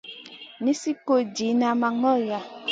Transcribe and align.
Nizi 0.63 0.91
kul 1.05 1.21
diyna 1.35 1.69
ma 1.79 1.89
ŋola. 2.01 2.39